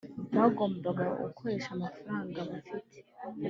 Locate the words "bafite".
2.49-2.97